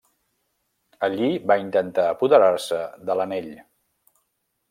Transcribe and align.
Allí, 1.07 1.27
va 1.51 1.57
intentar 1.65 2.07
apoderar-se 2.13 2.81
de 3.11 3.19
l'Anell. 3.19 3.53